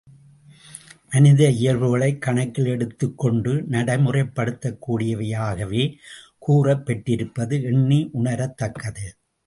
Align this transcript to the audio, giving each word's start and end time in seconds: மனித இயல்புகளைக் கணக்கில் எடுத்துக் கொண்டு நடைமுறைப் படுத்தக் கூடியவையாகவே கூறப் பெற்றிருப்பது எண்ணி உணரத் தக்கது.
மனித 1.11 1.49
இயல்புகளைக் 1.49 2.21
கணக்கில் 2.21 2.65
எடுத்துக் 2.65 3.17
கொண்டு 3.17 3.63
நடைமுறைப் 3.69 4.35
படுத்தக் 4.35 4.79
கூடியவையாகவே 4.81 5.95
கூறப் 6.39 6.85
பெற்றிருப்பது 6.85 7.63
எண்ணி 7.63 8.09
உணரத் 8.13 8.57
தக்கது. 8.57 9.17